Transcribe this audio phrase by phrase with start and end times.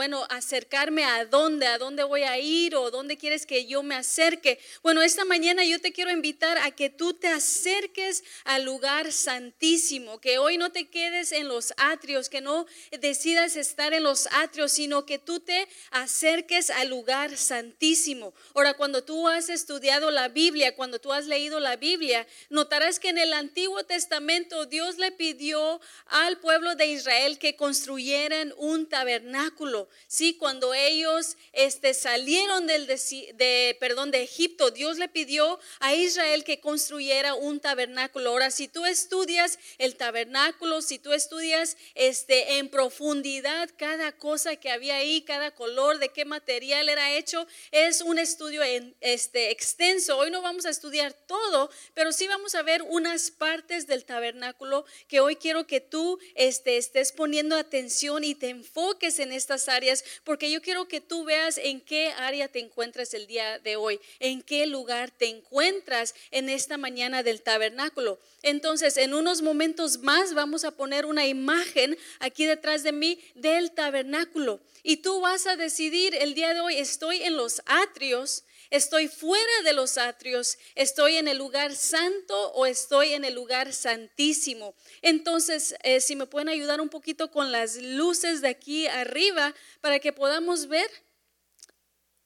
[0.00, 3.94] bueno, acercarme a dónde, a dónde voy a ir o dónde quieres que yo me
[3.94, 4.58] acerque.
[4.82, 10.18] Bueno, esta mañana yo te quiero invitar a que tú te acerques al lugar santísimo,
[10.18, 12.64] que hoy no te quedes en los atrios, que no
[12.98, 18.32] decidas estar en los atrios, sino que tú te acerques al lugar santísimo.
[18.54, 23.10] Ahora, cuando tú has estudiado la Biblia, cuando tú has leído la Biblia, notarás que
[23.10, 29.89] en el Antiguo Testamento Dios le pidió al pueblo de Israel que construyeran un tabernáculo.
[30.06, 36.44] Sí, cuando ellos este, salieron del de, perdón, de Egipto, Dios le pidió a Israel
[36.44, 38.30] que construyera un tabernáculo.
[38.30, 44.70] Ahora, si tú estudias el tabernáculo, si tú estudias este, en profundidad cada cosa que
[44.70, 50.18] había ahí, cada color, de qué material era hecho, es un estudio en, este, extenso.
[50.18, 54.84] Hoy no vamos a estudiar todo, pero sí vamos a ver unas partes del tabernáculo
[55.08, 59.79] que hoy quiero que tú este, estés poniendo atención y te enfoques en estas áreas
[60.24, 64.00] porque yo quiero que tú veas en qué área te encuentras el día de hoy,
[64.18, 68.18] en qué lugar te encuentras en esta mañana del tabernáculo.
[68.42, 73.72] Entonces, en unos momentos más vamos a poner una imagen aquí detrás de mí del
[73.72, 74.60] tabernáculo.
[74.82, 79.62] Y tú vas a decidir el día de hoy, estoy en los atrios, estoy fuera
[79.64, 84.74] de los atrios, estoy en el lugar santo o estoy en el lugar santísimo.
[85.02, 89.98] Entonces, eh, si me pueden ayudar un poquito con las luces de aquí arriba para
[89.98, 90.90] que podamos ver.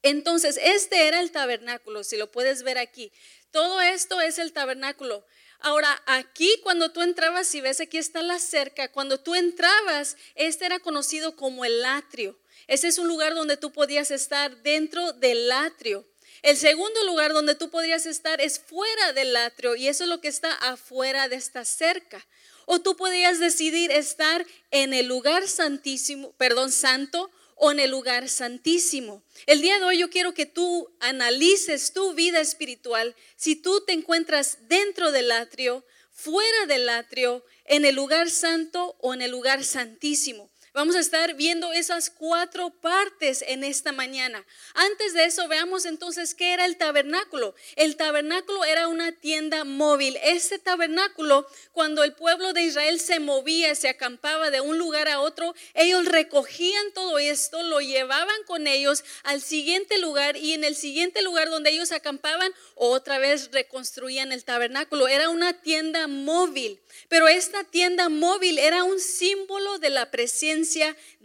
[0.03, 3.11] Entonces, este era el tabernáculo, si lo puedes ver aquí.
[3.49, 5.25] Todo esto es el tabernáculo.
[5.59, 10.65] Ahora, aquí cuando tú entrabas, si ves aquí está la cerca, cuando tú entrabas, este
[10.65, 12.37] era conocido como el atrio.
[12.67, 16.05] Ese es un lugar donde tú podías estar dentro del atrio.
[16.45, 20.21] El segundo lugar donde tú podrías estar es fuera del atrio y eso es lo
[20.21, 22.23] que está afuera de esta cerca.
[22.67, 28.29] O tú podrías decidir estar en el lugar santísimo, perdón, santo o en el lugar
[28.29, 29.23] santísimo.
[29.47, 33.15] El día de hoy yo quiero que tú analices tu vida espiritual.
[33.35, 39.15] Si tú te encuentras dentro del atrio, fuera del atrio, en el lugar santo o
[39.15, 40.51] en el lugar santísimo.
[40.75, 44.45] Vamos a estar viendo esas cuatro partes en esta mañana.
[44.73, 47.55] Antes de eso, veamos entonces qué era el tabernáculo.
[47.77, 50.19] El tabernáculo era una tienda móvil.
[50.21, 55.21] Ese tabernáculo, cuando el pueblo de Israel se movía, se acampaba de un lugar a
[55.21, 60.75] otro, ellos recogían todo esto, lo llevaban con ellos al siguiente lugar y en el
[60.75, 65.07] siguiente lugar donde ellos acampaban, otra vez reconstruían el tabernáculo.
[65.07, 66.81] Era una tienda móvil.
[67.07, 70.64] Pero esta tienda móvil era un símbolo de la presencia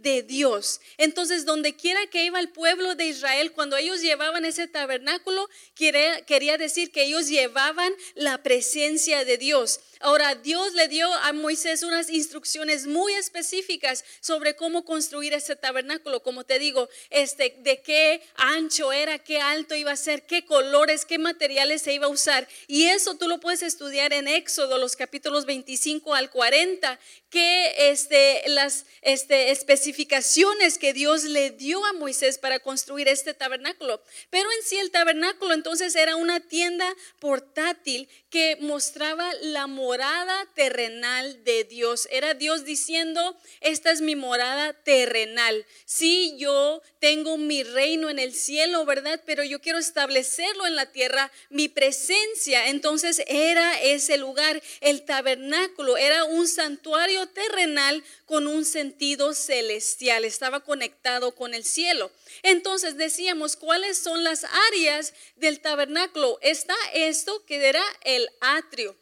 [0.01, 0.81] de Dios.
[0.97, 6.57] Entonces, donde quiera que iba el pueblo de Israel, cuando ellos llevaban ese tabernáculo, quería,
[6.57, 9.79] decir que ellos llevaban la presencia de Dios.
[9.99, 16.23] Ahora, Dios le dio a Moisés unas instrucciones muy específicas sobre cómo construir ese tabernáculo.
[16.23, 21.05] Como te digo, este, de qué ancho era, qué alto iba a ser, qué colores,
[21.05, 22.47] qué materiales se iba a usar.
[22.67, 26.99] Y eso tú lo puedes estudiar en Éxodo, los capítulos 25 al 40,
[27.29, 34.01] que este, las este, especificaciones que Dios le dio a Moisés para construir este tabernáculo.
[34.29, 41.43] Pero en sí el tabernáculo entonces era una tienda portátil que mostraba la morada terrenal
[41.43, 42.07] de Dios.
[42.11, 45.65] Era Dios diciendo, esta es mi morada terrenal.
[45.85, 49.21] Sí, yo tengo mi reino en el cielo, ¿verdad?
[49.25, 52.67] Pero yo quiero establecerlo en la tierra, mi presencia.
[52.67, 60.61] Entonces era ese lugar, el tabernáculo, era un santuario terrenal con un sentido celestial, estaba
[60.61, 62.11] conectado con el cielo.
[62.43, 66.37] Entonces decíamos, ¿cuáles son las áreas del tabernáculo?
[66.41, 68.95] Está esto que era el atrio.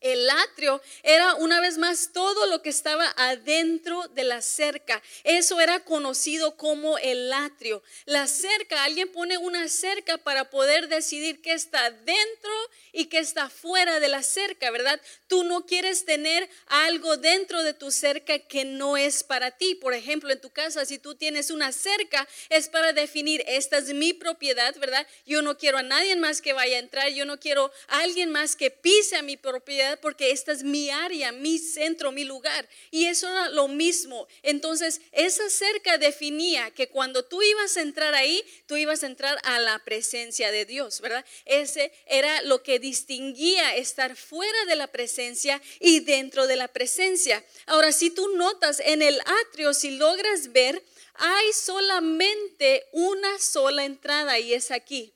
[0.00, 5.02] El atrio era una vez más todo lo que estaba adentro de la cerca.
[5.24, 7.82] Eso era conocido como el atrio.
[8.04, 12.52] La cerca, alguien pone una cerca para poder decidir qué está dentro
[12.92, 15.00] y qué está fuera de la cerca, ¿verdad?
[15.26, 19.74] Tú no quieres tener algo dentro de tu cerca que no es para ti.
[19.74, 23.92] Por ejemplo, en tu casa, si tú tienes una cerca, es para definir, esta es
[23.94, 25.06] mi propiedad, ¿verdad?
[25.26, 28.30] Yo no quiero a nadie más que vaya a entrar, yo no quiero a alguien
[28.30, 32.68] más que pise a mi propiedad porque esta es mi área, mi centro, mi lugar.
[32.90, 34.28] Y eso era lo mismo.
[34.42, 39.38] Entonces, esa cerca definía que cuando tú ibas a entrar ahí, tú ibas a entrar
[39.44, 41.24] a la presencia de Dios, ¿verdad?
[41.44, 47.44] Ese era lo que distinguía estar fuera de la presencia y dentro de la presencia.
[47.66, 50.82] Ahora, si tú notas en el atrio, si logras ver,
[51.14, 55.14] hay solamente una sola entrada y es aquí.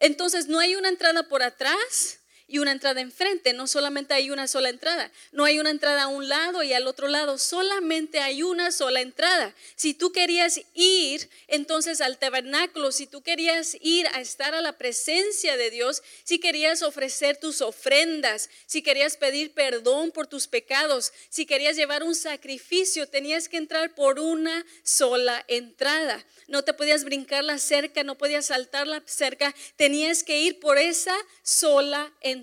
[0.00, 2.19] Entonces, no hay una entrada por atrás,
[2.50, 3.52] y una entrada enfrente.
[3.52, 5.10] No solamente hay una sola entrada.
[5.30, 7.38] No hay una entrada a un lado y al otro lado.
[7.38, 9.54] Solamente hay una sola entrada.
[9.76, 14.76] Si tú querías ir entonces al tabernáculo, si tú querías ir a estar a la
[14.76, 21.12] presencia de Dios, si querías ofrecer tus ofrendas, si querías pedir perdón por tus pecados,
[21.28, 26.26] si querías llevar un sacrificio, tenías que entrar por una sola entrada.
[26.48, 30.78] No te podías brincar la cerca, no podías saltar la cerca, tenías que ir por
[30.78, 31.14] esa
[31.44, 32.39] sola entrada.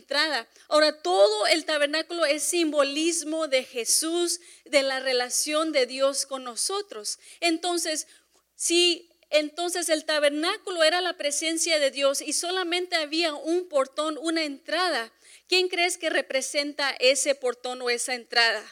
[0.67, 7.19] Ahora, todo el tabernáculo es simbolismo de Jesús, de la relación de Dios con nosotros.
[7.39, 8.07] Entonces,
[8.55, 14.43] si entonces el tabernáculo era la presencia de Dios y solamente había un portón, una
[14.43, 15.11] entrada,
[15.47, 18.63] ¿quién crees que representa ese portón o esa entrada?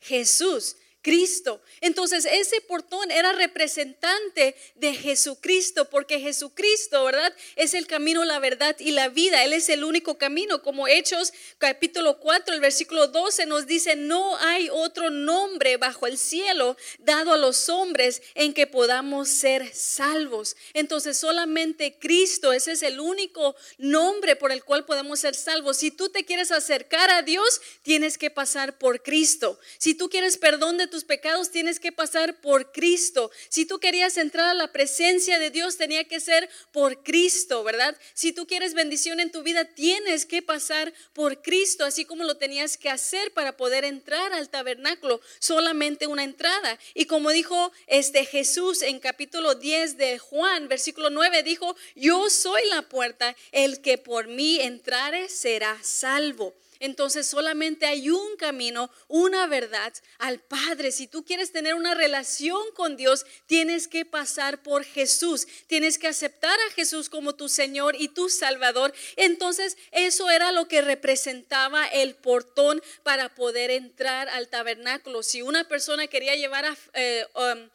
[0.00, 0.76] Jesús.
[1.04, 1.60] Cristo.
[1.82, 7.32] Entonces ese portón era representante de Jesucristo, porque Jesucristo, ¿verdad?
[7.56, 9.44] Es el camino, la verdad y la vida.
[9.44, 10.62] Él es el único camino.
[10.62, 16.16] Como Hechos capítulo 4, el versículo 12 nos dice, no hay otro nombre bajo el
[16.16, 20.56] cielo dado a los hombres en que podamos ser salvos.
[20.72, 25.76] Entonces solamente Cristo, ese es el único nombre por el cual podemos ser salvos.
[25.76, 29.60] Si tú te quieres acercar a Dios, tienes que pasar por Cristo.
[29.76, 33.32] Si tú quieres perdón de tus pecados tienes que pasar por Cristo.
[33.48, 37.96] Si tú querías entrar a la presencia de Dios, tenía que ser por Cristo, ¿verdad?
[38.12, 42.36] Si tú quieres bendición en tu vida, tienes que pasar por Cristo, así como lo
[42.36, 46.78] tenías que hacer para poder entrar al tabernáculo, solamente una entrada.
[46.94, 52.62] Y como dijo este Jesús en capítulo 10 de Juan, versículo 9, dijo, yo soy
[52.68, 56.54] la puerta, el que por mí entrare será salvo.
[56.84, 60.92] Entonces solamente hay un camino, una verdad al Padre.
[60.92, 65.46] Si tú quieres tener una relación con Dios, tienes que pasar por Jesús.
[65.66, 68.92] Tienes que aceptar a Jesús como tu Señor y tu Salvador.
[69.16, 75.22] Entonces eso era lo que representaba el portón para poder entrar al tabernáculo.
[75.22, 76.76] Si una persona quería llevar a...
[76.92, 77.70] Eh, um,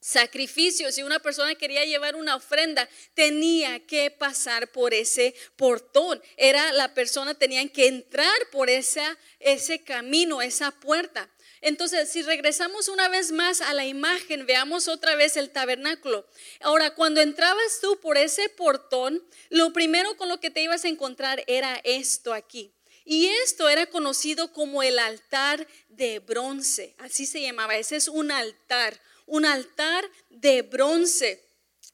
[0.00, 6.22] sacrificio, si una persona quería llevar una ofrenda, tenía que pasar por ese portón.
[6.36, 11.30] Era la persona tenían que entrar por esa, ese camino, esa puerta.
[11.62, 16.26] Entonces, si regresamos una vez más a la imagen, veamos otra vez el tabernáculo.
[16.60, 20.88] Ahora, cuando entrabas tú por ese portón, lo primero con lo que te ibas a
[20.88, 22.72] encontrar era esto aquí.
[23.04, 27.76] Y esto era conocido como el altar de bronce, así se llamaba.
[27.76, 28.98] Ese es un altar
[29.30, 31.40] un altar de bronce.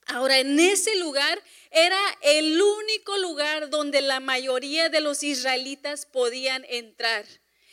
[0.06, 6.64] Ahora, en ese lugar era el único lugar donde la mayoría de los israelitas podían
[6.68, 7.26] entrar.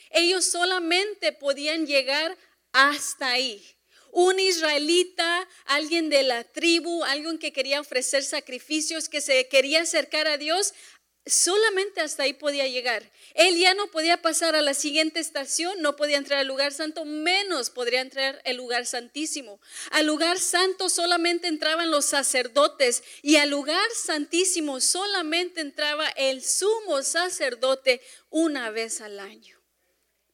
[0.10, 2.38] Ellos solamente podían llegar
[2.74, 3.64] hasta ahí.
[4.12, 10.28] Un israelita, alguien de la tribu, alguien que quería ofrecer sacrificios, que se quería acercar
[10.28, 10.74] a Dios,
[11.26, 13.10] solamente hasta ahí podía llegar.
[13.34, 17.06] Él ya no podía pasar a la siguiente estación, no podía entrar al lugar santo,
[17.06, 19.60] menos podría entrar al lugar santísimo.
[19.92, 27.02] Al lugar santo solamente entraban los sacerdotes y al lugar santísimo solamente entraba el sumo
[27.04, 29.60] sacerdote una vez al año.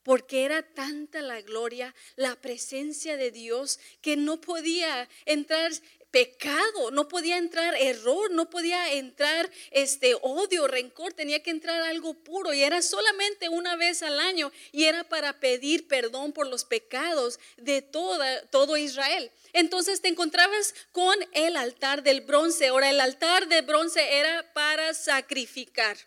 [0.03, 5.71] Porque era tanta la gloria, la presencia de Dios, que no podía entrar
[6.11, 12.13] pecado, no podía entrar error, no podía entrar este odio, rencor, tenía que entrar algo
[12.13, 16.65] puro y era solamente una vez al año y era para pedir perdón por los
[16.65, 19.31] pecados de toda, todo Israel.
[19.53, 22.67] Entonces te encontrabas con el altar del bronce.
[22.67, 25.97] Ahora el altar de bronce era para sacrificar.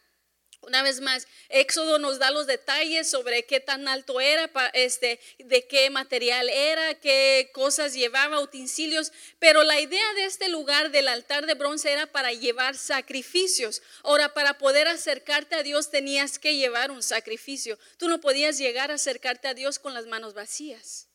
[0.63, 5.67] Una vez más, Éxodo nos da los detalles sobre qué tan alto era, este, de
[5.67, 11.47] qué material era, qué cosas llevaba, utensilios, pero la idea de este lugar del altar
[11.47, 13.83] de bronce era para llevar sacrificios.
[14.05, 17.77] Ahora, para poder acercarte a Dios tenías que llevar un sacrificio.
[17.97, 21.09] Tú no podías llegar a acercarte a Dios con las manos vacías.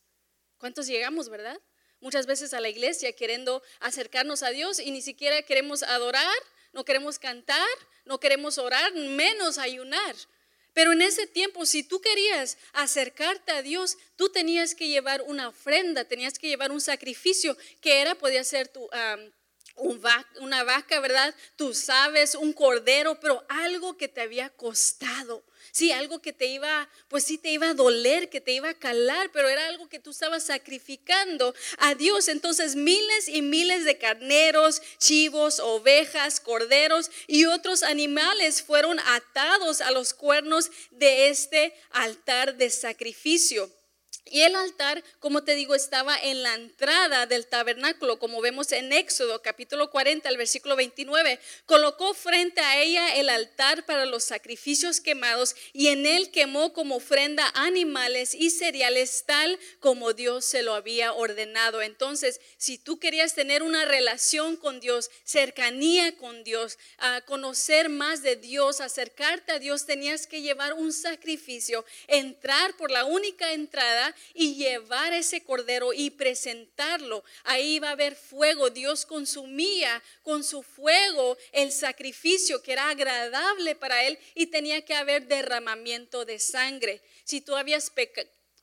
[0.58, 1.58] ¿Cuántos llegamos, verdad?
[2.02, 6.36] Muchas veces a la iglesia queriendo acercarnos a Dios y ni siquiera queremos adorar
[6.78, 7.68] no queremos cantar,
[8.06, 10.16] no queremos orar, menos ayunar.
[10.74, 15.48] Pero en ese tiempo, si tú querías acercarte a Dios, tú tenías que llevar una
[15.48, 18.88] ofrenda, tenías que llevar un sacrificio, que era, podía ser tu,
[19.78, 21.34] una vaca, ¿verdad?
[21.56, 25.44] Tú sabes, un cordero, pero algo que te había costado.
[25.72, 28.74] Sí, algo que te iba, pues sí te iba a doler, que te iba a
[28.74, 32.30] calar, pero era algo que tú estabas sacrificando a Dios.
[32.30, 39.92] Entonces miles y miles de carneros, chivos, ovejas, corderos y otros animales fueron atados a
[39.92, 43.70] los cuernos de este altar de sacrificio.
[44.32, 48.92] Y el altar, como te digo, estaba en la entrada del tabernáculo, como vemos en
[48.94, 51.40] Éxodo capítulo 40, el versículo 29.
[51.66, 56.98] Colocó frente a ella el altar para los sacrificios quemados y en él quemó como
[56.98, 61.82] ofrenda animales y cereales tal como Dios se lo había ordenado.
[61.82, 68.22] Entonces, si tú querías tener una relación con Dios, cercanía con Dios, a conocer más
[68.24, 74.16] de Dios, acercarte a Dios, tenías que llevar un sacrificio, entrar por la única entrada
[74.34, 77.24] y llevar ese cordero y presentarlo.
[77.44, 78.70] Ahí va a haber fuego.
[78.70, 84.94] Dios consumía con su fuego el sacrificio que era agradable para él y tenía que
[84.94, 87.02] haber derramamiento de sangre.
[87.24, 87.90] Si tú habías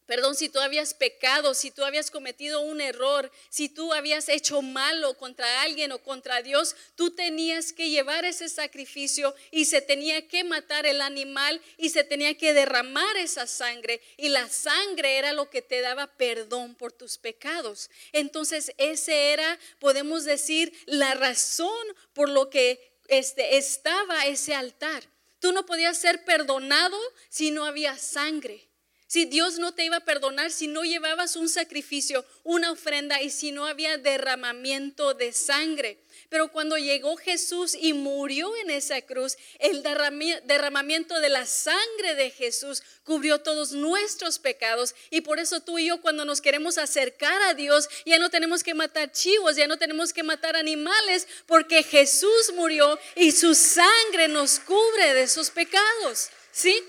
[0.07, 4.61] Perdón, si tú habías pecado, si tú habías cometido un error, si tú habías hecho
[4.61, 10.29] malo contra alguien o contra Dios, tú tenías que llevar ese sacrificio y se tenía
[10.29, 14.03] que matar el animal y se tenía que derramar esa sangre.
[14.19, 17.89] Y la sangre era lo que te daba perdón por tus pecados.
[18.13, 25.03] Entonces, ese era, podemos decir, la razón por lo que este, estaba ese altar.
[25.39, 26.99] Tú no podías ser perdonado
[27.31, 28.69] si no había sangre.
[29.07, 33.31] Si Dios no te iba a perdonar si no llevabas un sacrificio, una ofrenda y
[33.31, 35.99] si no había derramamiento de sangre.
[36.31, 42.31] Pero cuando llegó Jesús y murió en esa cruz, el derramamiento de la sangre de
[42.31, 44.95] Jesús cubrió todos nuestros pecados.
[45.11, 48.63] Y por eso tú y yo cuando nos queremos acercar a Dios, ya no tenemos
[48.63, 54.29] que matar chivos, ya no tenemos que matar animales, porque Jesús murió y su sangre
[54.29, 56.31] nos cubre de esos pecados.
[56.53, 56.83] ¿Sí?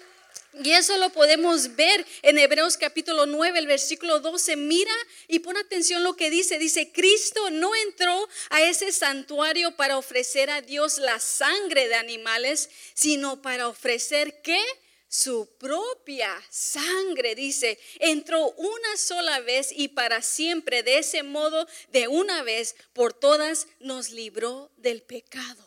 [0.64, 4.56] Y eso lo podemos ver en Hebreos capítulo 9, el versículo 12.
[4.56, 4.94] Mira
[5.28, 6.58] y pon atención lo que dice.
[6.58, 12.70] Dice, Cristo no entró a ese santuario para ofrecer a Dios la sangre de animales,
[12.94, 14.62] sino para ofrecer qué?
[15.10, 20.84] Su propia sangre, dice, entró una sola vez y para siempre.
[20.84, 25.65] De ese modo, de una vez por todas, nos libró del pecado.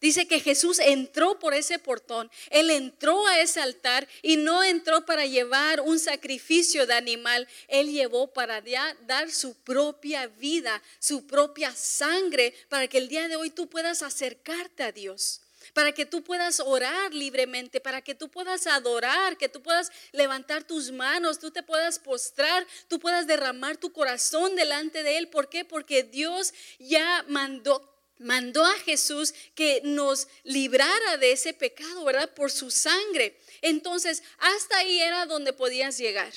[0.00, 5.04] Dice que Jesús entró por ese portón, él entró a ese altar y no entró
[5.04, 8.62] para llevar un sacrificio de animal, él llevó para
[9.06, 14.02] dar su propia vida, su propia sangre, para que el día de hoy tú puedas
[14.02, 15.42] acercarte a Dios
[15.74, 20.64] para que tú puedas orar libremente, para que tú puedas adorar, que tú puedas levantar
[20.64, 25.28] tus manos, tú te puedas postrar, tú puedas derramar tu corazón delante de Él.
[25.28, 25.64] ¿Por qué?
[25.64, 32.32] Porque Dios ya mandó mandó a Jesús que nos librara de ese pecado, ¿verdad?
[32.34, 33.36] Por su sangre.
[33.62, 36.32] Entonces, hasta ahí era donde podías llegar.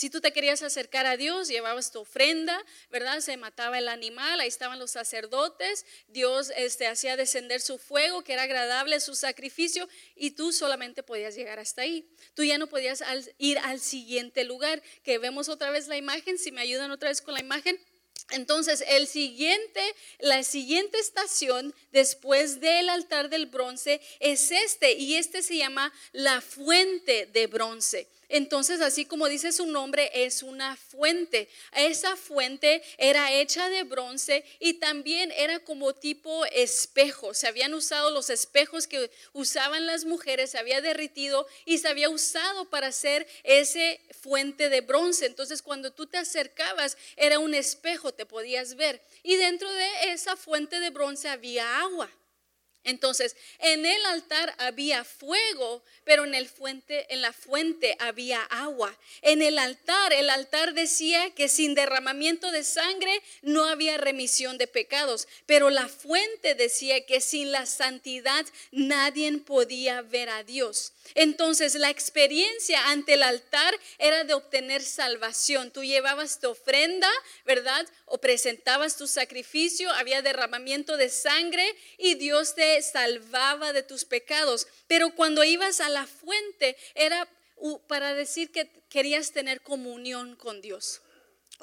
[0.00, 3.20] Si tú te querías acercar a Dios, llevabas tu ofrenda, ¿verdad?
[3.20, 8.32] Se mataba el animal, ahí estaban los sacerdotes, Dios este, hacía descender su fuego, que
[8.32, 12.10] era agradable su sacrificio, y tú solamente podías llegar hasta ahí.
[12.32, 13.04] Tú ya no podías
[13.36, 17.20] ir al siguiente lugar, que vemos otra vez la imagen, si me ayudan otra vez
[17.20, 17.78] con la imagen.
[18.30, 19.80] Entonces, el siguiente,
[20.18, 26.40] la siguiente estación después del altar del bronce es este, y este se llama la
[26.40, 28.08] fuente de bronce.
[28.30, 31.48] Entonces, así como dice su nombre, es una fuente.
[31.72, 37.34] Esa fuente era hecha de bronce y también era como tipo espejo.
[37.34, 42.08] Se habían usado los espejos que usaban las mujeres, se había derritido y se había
[42.08, 45.26] usado para hacer ese fuente de bronce.
[45.26, 49.02] Entonces, cuando tú te acercabas, era un espejo, te podías ver.
[49.24, 52.08] Y dentro de esa fuente de bronce había agua.
[52.84, 58.96] Entonces, en el altar había fuego, pero en, el fuente, en la fuente había agua.
[59.22, 64.66] En el altar, el altar decía que sin derramamiento de sangre no había remisión de
[64.66, 70.92] pecados, pero la fuente decía que sin la santidad nadie podía ver a Dios.
[71.14, 75.70] Entonces, la experiencia ante el altar era de obtener salvación.
[75.70, 77.10] Tú llevabas tu ofrenda,
[77.44, 77.86] ¿verdad?
[78.06, 84.66] O presentabas tu sacrificio, había derramamiento de sangre y Dios te salvaba de tus pecados.
[84.86, 87.28] Pero cuando ibas a la fuente era
[87.86, 91.02] para decir que querías tener comunión con Dios.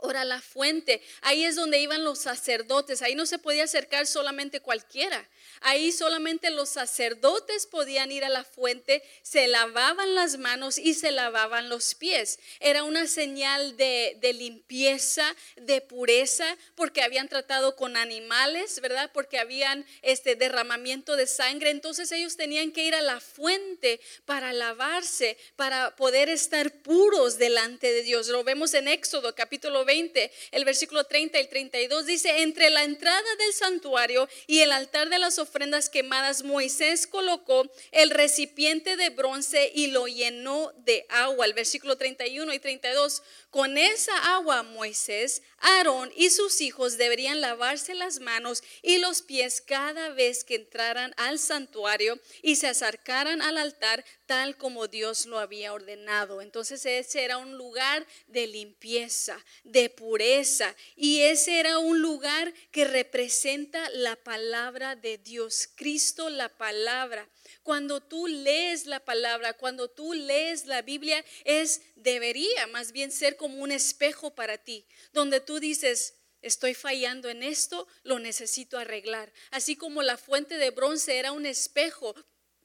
[0.01, 4.59] Ahora la fuente, ahí es donde iban los sacerdotes, ahí no se podía acercar solamente
[4.59, 5.27] cualquiera.
[5.61, 11.11] Ahí solamente los sacerdotes podían ir a la fuente, se lavaban las manos y se
[11.11, 12.39] lavaban los pies.
[12.59, 19.09] Era una señal de, limpieza, de pureza, porque habían tratado con animales, ¿verdad?
[19.13, 21.71] Porque habían este derramamiento de sangre.
[21.71, 27.91] Entonces ellos tenían que ir a la fuente para lavarse, para poder estar puros delante
[27.91, 28.27] de Dios.
[28.27, 33.35] Lo vemos en Éxodo capítulo 20, el versículo 30 y 32 dice, entre la entrada
[33.39, 39.71] del santuario y el altar de las ofrendas quemadas, Moisés colocó el recipiente de bronce
[39.73, 41.47] y lo llenó de agua.
[41.47, 43.23] El versículo 31 y 32,
[43.57, 49.61] con esa agua Moisés, Aarón y sus hijos deberían lavarse las manos y los pies
[49.61, 55.39] cada vez que entraran al santuario y se acercaran al altar tal como Dios lo
[55.39, 56.43] había ordenado.
[56.43, 62.85] Entonces ese era un lugar de limpieza, de pureza y ese era un lugar que
[62.85, 67.27] representa la palabra de Dios, Cristo la palabra.
[67.63, 73.35] Cuando tú lees la palabra, cuando tú lees la Biblia, es debería más bien ser
[73.35, 79.33] como un espejo para ti, donde tú dices, estoy fallando en esto, lo necesito arreglar.
[79.51, 82.15] Así como la fuente de bronce era un espejo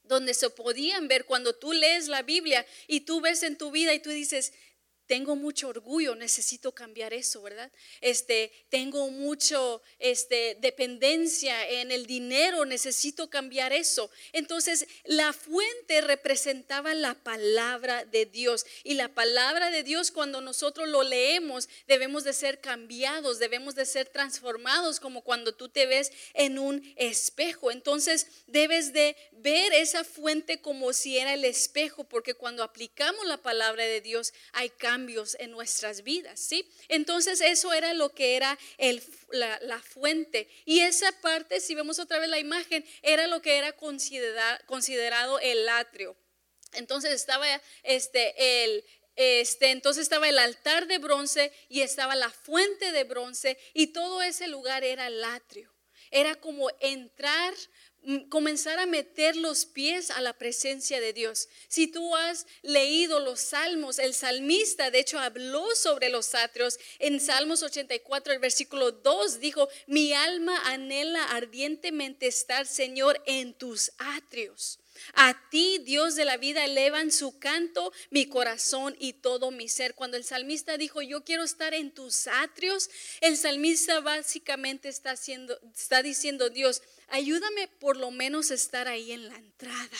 [0.05, 3.95] donde se podían ver cuando tú lees la Biblia y tú ves en tu vida
[3.95, 4.53] y tú dices,
[5.07, 7.71] tengo mucho orgullo, necesito cambiar eso, ¿verdad?
[8.01, 14.11] Este, tengo mucho este dependencia en el dinero, necesito cambiar eso.
[14.33, 20.89] Entonces, la fuente representaba la palabra de Dios y la palabra de Dios cuando nosotros
[20.89, 26.13] lo leemos, debemos de ser cambiados, debemos de ser transformados como cuando tú te ves
[26.35, 27.71] en un espejo.
[27.71, 33.39] Entonces, debes de ver esa fuente como si era el espejo, porque cuando aplicamos la
[33.39, 34.92] palabra de Dios hay cambios
[35.39, 36.69] en nuestras vidas, ¿sí?
[36.89, 38.59] Entonces eso era lo que era
[39.31, 40.49] la, fuente.
[40.65, 45.69] Y esa parte, si vemos otra vez la imagen, era lo que era considerado el
[45.69, 46.17] atrio.
[46.75, 47.47] Entonces estaba
[47.83, 48.85] este, el,
[49.17, 54.23] este, entonces estaba el altar de bronce y estaba la fuente de bronce y todo
[54.23, 55.73] ese lugar era el atrio.
[56.11, 57.55] Era como entrar
[58.29, 61.49] comenzar a meter los pies a la presencia de Dios.
[61.69, 66.79] Si tú has leído los salmos, el salmista de hecho habló sobre los atrios.
[66.99, 73.93] En Salmos 84, el versículo 2 dijo, mi alma anhela ardientemente estar, Señor, en tus
[73.99, 74.82] atrios.
[75.15, 79.95] A ti, Dios de la vida, elevan su canto mi corazón y todo mi ser.
[79.95, 82.91] Cuando el salmista dijo, yo quiero estar en tus atrios,
[83.21, 89.13] el salmista básicamente está, haciendo, está diciendo, Dios, ayúdame por lo menos a estar ahí
[89.13, 89.99] en la entrada.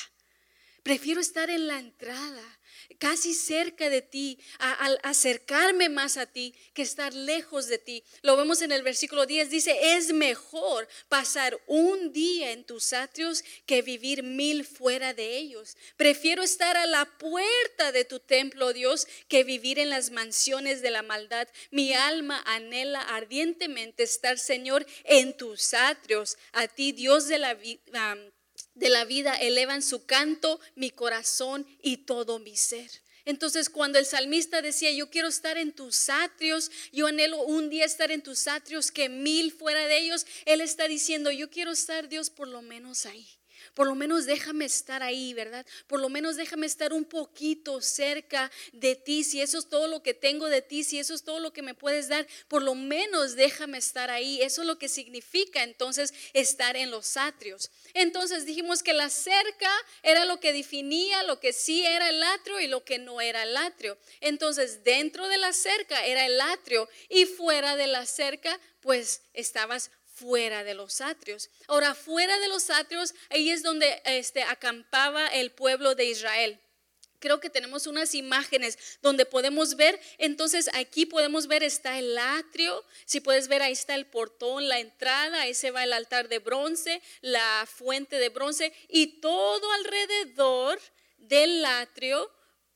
[0.83, 2.61] Prefiero estar en la entrada
[2.99, 8.05] casi cerca de ti, al acercarme más a ti que estar lejos de ti.
[8.23, 13.45] Lo vemos en el versículo 10, dice, es mejor pasar un día en tus atrios
[13.67, 15.77] que vivir mil fuera de ellos.
[15.97, 20.91] Prefiero estar a la puerta de tu templo, Dios, que vivir en las mansiones de
[20.91, 21.49] la maldad.
[21.71, 26.37] Mi alma anhela ardientemente estar, Señor, en tus atrios.
[26.53, 28.17] A ti, Dios de la vida
[28.75, 32.91] de la vida elevan su canto, mi corazón y todo mi ser.
[33.25, 37.85] Entonces cuando el salmista decía, yo quiero estar en tus atrios, yo anhelo un día
[37.85, 42.09] estar en tus atrios que mil fuera de ellos, él está diciendo, yo quiero estar
[42.09, 43.27] Dios por lo menos ahí.
[43.75, 45.65] Por lo menos déjame estar ahí, ¿verdad?
[45.87, 49.25] Por lo menos déjame estar un poquito cerca de ti.
[49.25, 51.63] Si eso es todo lo que tengo de ti, si eso es todo lo que
[51.63, 54.43] me puedes dar, por lo menos déjame estar ahí.
[54.43, 57.71] Eso es lo que significa entonces estar en los atrios.
[57.95, 59.71] Entonces dijimos que la cerca
[60.03, 63.43] era lo que definía lo que sí era el atrio y lo que no era
[63.43, 63.97] el atrio.
[64.21, 69.91] Entonces dentro de la cerca era el atrio y fuera de la cerca pues estabas
[70.23, 71.51] fuera de los atrios.
[71.67, 76.61] Ahora, fuera de los atrios, ahí es donde este, acampaba el pueblo de Israel.
[77.19, 82.85] Creo que tenemos unas imágenes donde podemos ver, entonces aquí podemos ver está el atrio,
[83.05, 86.41] si puedes ver ahí está el portón, la entrada, ahí se va el altar de
[86.41, 90.81] bronce, la fuente de bronce y todo alrededor
[91.19, 92.29] del atrio,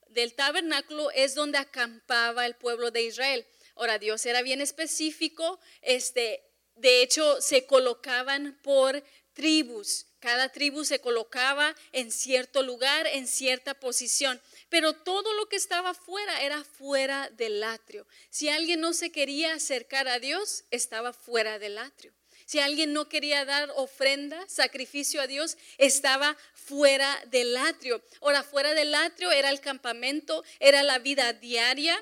[0.08, 3.46] del tabernáculo es donde acampaba el pueblo de Israel.
[3.74, 6.45] Ahora Dios era bien específico, este
[6.76, 10.06] de hecho, se colocaban por tribus.
[10.20, 14.40] Cada tribu se colocaba en cierto lugar, en cierta posición.
[14.68, 18.06] Pero todo lo que estaba fuera era fuera del atrio.
[18.30, 22.12] Si alguien no se quería acercar a Dios, estaba fuera del atrio.
[22.46, 28.02] Si alguien no quería dar ofrenda, sacrificio a Dios, estaba fuera del atrio.
[28.20, 32.00] Ahora, fuera del atrio era el campamento, era la vida diaria,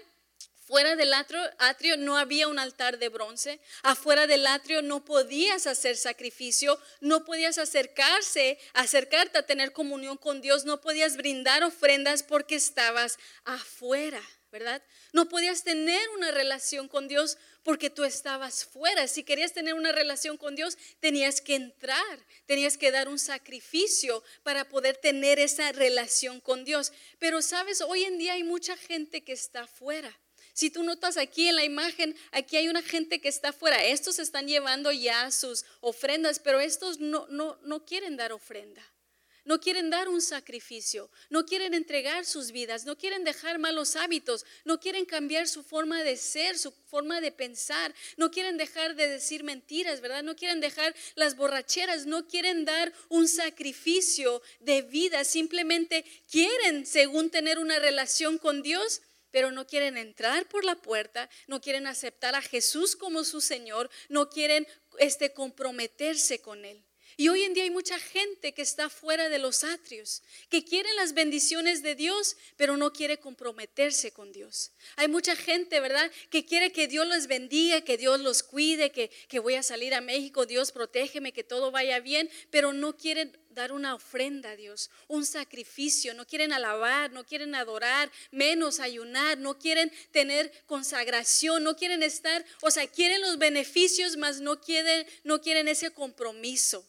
[0.67, 3.61] Fuera del atrio, no había un altar de bronce.
[3.83, 10.41] Afuera del atrio no podías hacer sacrificio, no podías acercarse, acercarte a tener comunión con
[10.41, 14.83] Dios, no podías brindar ofrendas porque estabas afuera, ¿verdad?
[15.13, 19.07] No podías tener una relación con Dios porque tú estabas fuera.
[19.07, 24.25] Si querías tener una relación con Dios, tenías que entrar, tenías que dar un sacrificio
[24.43, 26.91] para poder tener esa relación con Dios.
[27.19, 30.19] Pero sabes, hoy en día hay mucha gente que está fuera
[30.55, 33.85] Si tú notas aquí en la imagen, aquí hay una gente que está afuera.
[33.85, 38.83] Estos están llevando ya sus ofrendas, pero estos no, no, no quieren dar ofrenda.
[39.45, 44.47] No quieren dar un sacrificio, no quieren entregar sus vidas, no quieren dejar malos hábitos,
[44.65, 49.07] no quieren cambiar su forma de ser, su forma de pensar, no quieren dejar de
[49.07, 50.23] decir mentiras, ¿verdad?
[50.23, 57.29] No quieren dejar las borracheras, no quieren dar un sacrificio de vida, simplemente quieren, según
[57.29, 59.03] tener una relación con Dios,
[59.35, 63.91] pero no quieren entrar por la puerta, no quieren aceptar a Jesús como su Señor,
[64.09, 64.65] no quieren
[65.01, 66.85] este comprometerse con él.
[67.17, 70.89] Y hoy en día hay mucha gente que está fuera de los atrios, que quiere
[70.95, 74.71] las bendiciones de Dios, pero no quiere comprometerse con Dios.
[74.95, 79.11] Hay mucha gente, ¿verdad?, que quiere que Dios los bendiga, que Dios los cuide, que,
[79.27, 83.37] que voy a salir a México, Dios protégeme, que todo vaya bien, pero no quieren
[83.55, 89.39] dar una ofrenda a Dios, un sacrificio, no quieren alabar, no quieren adorar, menos ayunar,
[89.39, 95.07] no quieren tener consagración, no quieren estar, o sea, quieren los beneficios, mas no quieren,
[95.23, 96.87] no quieren ese compromiso.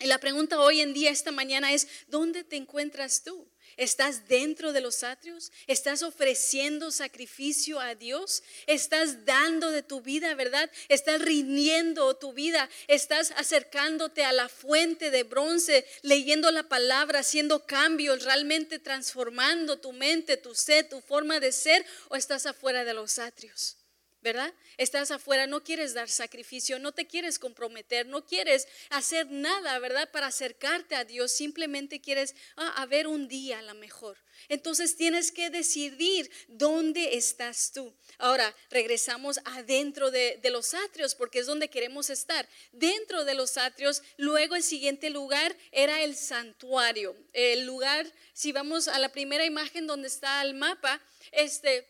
[0.00, 3.46] Y la pregunta hoy en día, esta mañana, es, ¿dónde te encuentras tú?
[3.80, 5.50] ¿Estás dentro de los atrios?
[5.66, 8.42] ¿Estás ofreciendo sacrificio a Dios?
[8.66, 10.70] ¿Estás dando de tu vida, verdad?
[10.90, 12.68] ¿Estás rindiendo tu vida?
[12.88, 19.94] ¿Estás acercándote a la fuente de bronce, leyendo la palabra, haciendo cambios, realmente transformando tu
[19.94, 21.86] mente, tu sed, tu forma de ser?
[22.10, 23.79] ¿O estás afuera de los atrios?
[24.22, 24.52] ¿Verdad?
[24.76, 30.10] Estás afuera, no quieres dar sacrificio, no te quieres comprometer, no quieres hacer nada, ¿verdad?
[30.10, 34.18] Para acercarte a Dios, simplemente quieres ah, ver un día a lo mejor.
[34.48, 37.92] Entonces tienes que decidir dónde estás tú.
[38.18, 42.48] Ahora regresamos adentro de, de los atrios porque es donde queremos estar.
[42.72, 47.16] Dentro de los atrios, luego el siguiente lugar era el santuario.
[47.32, 51.00] El lugar, si vamos a la primera imagen donde está el mapa,
[51.32, 51.86] este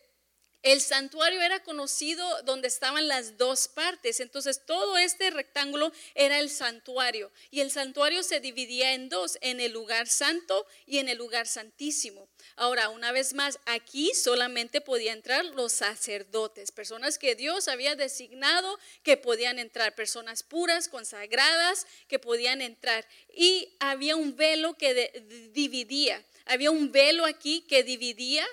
[0.63, 4.19] el santuario era conocido donde estaban las dos partes.
[4.19, 7.31] Entonces todo este rectángulo era el santuario.
[7.49, 11.47] Y el santuario se dividía en dos, en el lugar santo y en el lugar
[11.47, 12.27] santísimo.
[12.55, 18.79] Ahora, una vez más, aquí solamente podían entrar los sacerdotes, personas que Dios había designado
[19.03, 23.07] que podían entrar, personas puras, consagradas, que podían entrar.
[23.33, 26.23] Y había un velo que dividía.
[26.45, 28.47] Había un velo aquí que dividía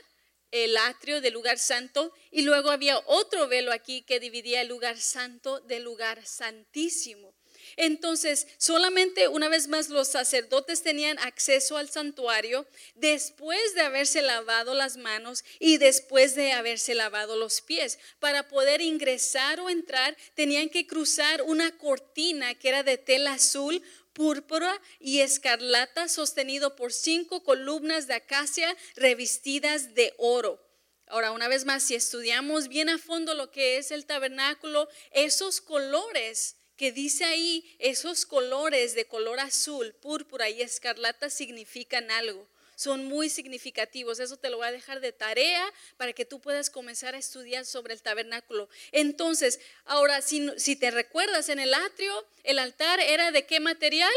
[0.50, 4.98] el atrio del lugar santo y luego había otro velo aquí que dividía el lugar
[4.98, 7.34] santo del lugar santísimo.
[7.76, 14.74] Entonces, solamente una vez más los sacerdotes tenían acceso al santuario después de haberse lavado
[14.74, 17.98] las manos y después de haberse lavado los pies.
[18.18, 23.82] Para poder ingresar o entrar, tenían que cruzar una cortina que era de tela azul
[24.18, 30.60] púrpura y escarlata sostenido por cinco columnas de acacia revestidas de oro.
[31.06, 35.60] Ahora, una vez más, si estudiamos bien a fondo lo que es el tabernáculo, esos
[35.60, 42.44] colores que dice ahí, esos colores de color azul, púrpura y escarlata significan algo
[42.78, 44.20] son muy significativos.
[44.20, 47.66] Eso te lo voy a dejar de tarea para que tú puedas comenzar a estudiar
[47.66, 48.68] sobre el tabernáculo.
[48.92, 54.12] Entonces, ahora, si, si te recuerdas, en el atrio, el altar era de qué material?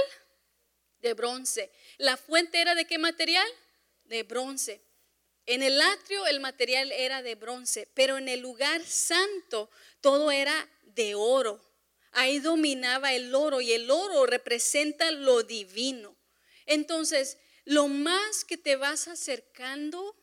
[1.00, 1.72] De bronce.
[1.98, 3.48] La fuente era de qué material?
[4.04, 4.80] De bronce.
[5.48, 9.72] En el atrio el material era de bronce, pero en el lugar santo
[10.02, 11.60] todo era de oro.
[12.12, 16.16] Ahí dominaba el oro y el oro representa lo divino.
[16.68, 20.16] Entonces, lo más que te vas acercando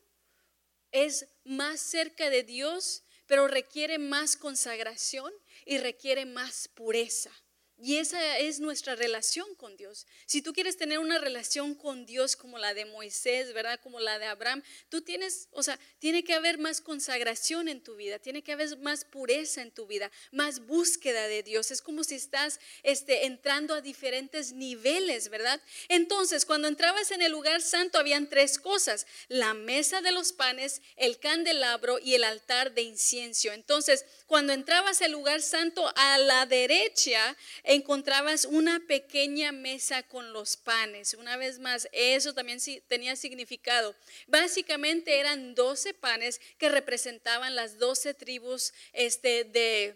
[0.90, 5.33] es más cerca de Dios, pero requiere más consagración
[5.66, 7.31] y requiere más pureza.
[7.80, 10.06] Y esa es nuestra relación con Dios.
[10.26, 13.78] Si tú quieres tener una relación con Dios como la de Moisés, ¿verdad?
[13.80, 17.94] Como la de Abraham, tú tienes, o sea, tiene que haber más consagración en tu
[17.94, 21.70] vida, tiene que haber más pureza en tu vida, más búsqueda de Dios.
[21.70, 25.60] Es como si estás este, entrando a diferentes niveles, ¿verdad?
[25.88, 30.82] Entonces, cuando entrabas en el lugar santo, habían tres cosas: la mesa de los panes,
[30.96, 33.52] el candelabro y el altar de incienso.
[33.52, 37.36] Entonces, cuando entrabas al lugar santo, a la derecha,
[37.68, 41.12] encontrabas una pequeña mesa con los panes.
[41.12, 43.94] Una vez más, eso también tenía significado.
[44.26, 49.94] Básicamente eran 12 panes que representaban las 12 tribus este, de,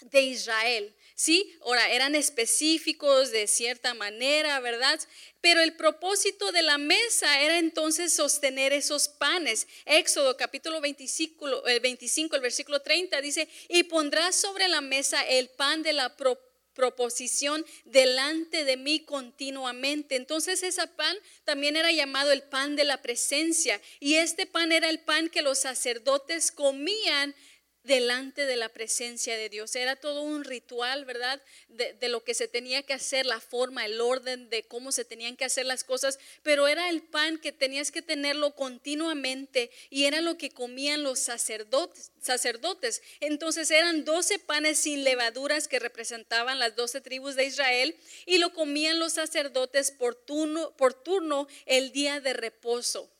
[0.00, 0.92] de Israel.
[1.14, 1.56] ¿sí?
[1.62, 4.98] Ahora, eran específicos de cierta manera, ¿verdad?
[5.40, 9.68] Pero el propósito de la mesa era entonces sostener esos panes.
[9.84, 15.50] Éxodo capítulo 25, el 25, el versículo 30 dice, y pondrás sobre la mesa el
[15.50, 20.16] pan de la proposición proposición delante de mí continuamente.
[20.16, 24.88] Entonces ese pan también era llamado el pan de la presencia y este pan era
[24.88, 27.34] el pan que los sacerdotes comían
[27.84, 29.74] delante de la presencia de Dios.
[29.76, 31.40] Era todo un ritual, ¿verdad?
[31.68, 35.04] De, de, lo que se tenía que hacer, la forma, el orden de cómo se
[35.04, 40.04] tenían que hacer las cosas, pero era el pan que tenías que tenerlo continuamente y
[40.04, 42.10] era lo que comían los sacerdotes.
[42.20, 43.02] sacerdotes.
[43.20, 48.52] Entonces eran 12 panes sin levaduras que representaban las 12 tribus de Israel y lo
[48.52, 53.11] comían los sacerdotes por turno, por turno el día de reposo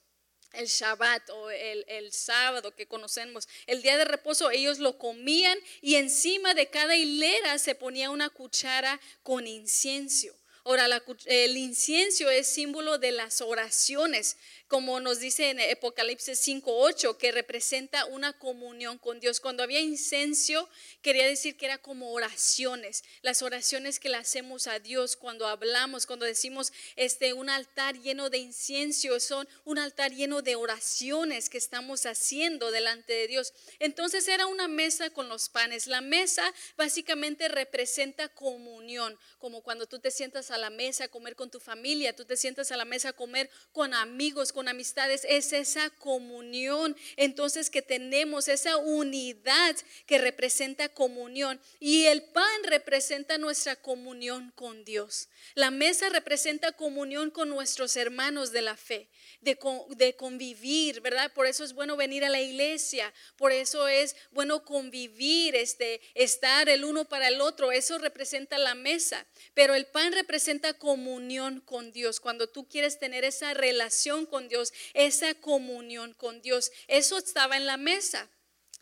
[0.54, 5.58] el Shabbat o el, el, sábado que conocemos, el día de reposo, ellos lo comían
[5.80, 10.36] y encima de cada hilera se ponía una cuchara con incienso.
[10.64, 10.86] Ahora,
[11.26, 14.36] el incienso es símbolo de las oraciones
[14.72, 19.38] como nos dice en Apocalipsis 5.8, que representa una comunión con Dios.
[19.38, 20.66] Cuando había incenso,
[21.02, 26.06] quería decir que era como oraciones, las oraciones que le hacemos a Dios cuando hablamos,
[26.06, 31.58] cuando decimos este, un altar lleno de incienso, son un altar lleno de oraciones que
[31.58, 33.52] estamos haciendo delante de Dios.
[33.78, 35.86] Entonces era una mesa con los panes.
[35.86, 41.36] La mesa básicamente representa comunión, como cuando tú te sientas a la mesa a comer
[41.36, 45.26] con tu familia, tú te sientas a la mesa a comer con amigos, con amistades,
[45.28, 46.96] es esa comunión.
[47.16, 51.60] Entonces que tenemos esa unidad que representa comunión.
[51.80, 55.28] Y el pan representa nuestra comunión con Dios.
[55.54, 59.08] La mesa representa comunión con nuestros hermanos de la fe,
[59.40, 59.58] de,
[59.96, 61.32] de convivir, ¿verdad?
[61.32, 66.68] Por eso es bueno venir a la iglesia, por eso es bueno convivir, este, estar
[66.68, 67.72] el uno para el otro.
[67.72, 69.26] Eso representa la mesa.
[69.54, 72.20] Pero el pan representa comunión con Dios.
[72.20, 74.51] Cuando tú quieres tener esa relación con Dios,
[74.94, 76.72] esa comunión con Dios.
[76.88, 78.30] Eso estaba en la mesa.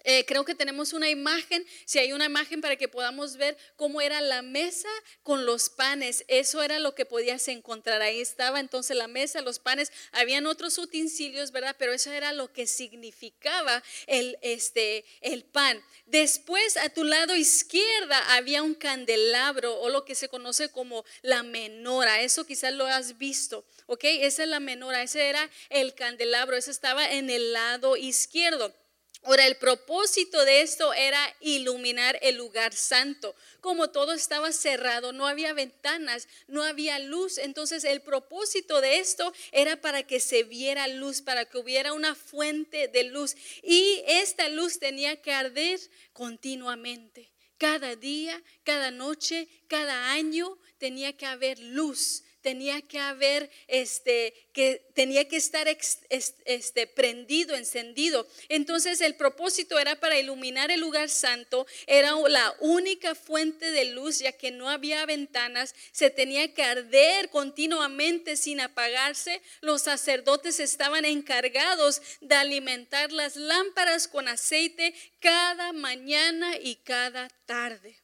[0.04, 4.00] Eh, creo que tenemos una imagen, si hay una imagen para que podamos ver cómo
[4.00, 4.88] era la mesa
[5.22, 8.02] con los panes, eso era lo que podías encontrar.
[8.02, 11.76] Ahí estaba entonces la mesa, los panes, habían otros utensilios, ¿verdad?
[11.78, 15.82] Pero eso era lo que significaba el, este, el pan.
[16.06, 21.42] Después a tu lado izquierda había un candelabro o lo que se conoce como la
[21.42, 24.04] menora, eso quizás lo has visto, ¿ok?
[24.04, 28.74] Esa es la menora, ese era el candelabro, ese estaba en el lado izquierdo.
[29.22, 33.34] Ahora, el propósito de esto era iluminar el lugar santo.
[33.60, 37.36] Como todo estaba cerrado, no había ventanas, no había luz.
[37.36, 42.14] Entonces, el propósito de esto era para que se viera luz, para que hubiera una
[42.14, 43.36] fuente de luz.
[43.62, 45.78] Y esta luz tenía que arder
[46.14, 47.30] continuamente.
[47.58, 54.82] Cada día, cada noche, cada año tenía que haber luz tenía que haber, este, que
[54.94, 58.26] tenía que estar este, prendido, encendido.
[58.48, 64.18] Entonces el propósito era para iluminar el lugar santo, era la única fuente de luz,
[64.18, 69.40] ya que no había ventanas, se tenía que arder continuamente sin apagarse.
[69.60, 78.00] Los sacerdotes estaban encargados de alimentar las lámparas con aceite cada mañana y cada tarde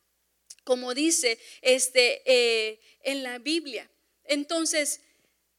[0.66, 3.88] como dice este, eh, en la Biblia.
[4.28, 5.00] Entonces,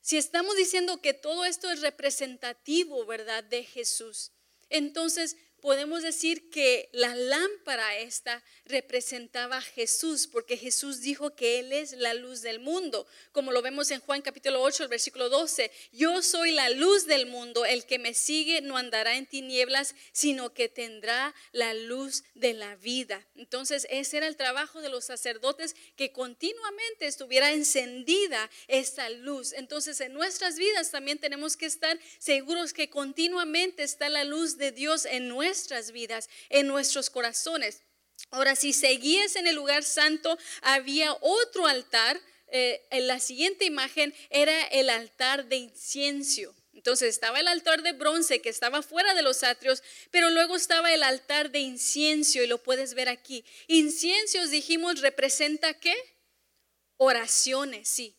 [0.02, 4.32] si estamos diciendo que todo esto es representativo, ¿verdad?, de Jesús,
[4.70, 11.74] entonces podemos decir que la lámpara esta representaba a Jesús, porque Jesús dijo que Él
[11.74, 15.72] es la luz del mundo, como lo vemos en Juan capítulo 8, el versículo 12.
[15.92, 20.54] Yo soy la luz del mundo, el que me sigue no andará en tinieblas, sino
[20.54, 23.26] que tendrá la luz de la vida.
[23.36, 29.54] Entonces, ese era el trabajo de los sacerdotes, que continuamente estuviera encendida esta luz.
[29.54, 34.72] Entonces, en nuestras vidas también tenemos que estar seguros que continuamente está la luz de
[34.72, 37.82] Dios en nuestras nuestras vidas, en nuestros corazones.
[38.32, 42.20] Ahora, si seguías en el lugar santo, había otro altar.
[42.50, 46.54] Eh, en la siguiente imagen era el altar de incienso.
[46.74, 49.82] Entonces estaba el altar de bronce que estaba fuera de los atrios,
[50.12, 53.44] pero luego estaba el altar de incienso y lo puedes ver aquí.
[53.68, 55.96] Incienso, dijimos, representa qué?
[56.98, 58.17] Oraciones, sí.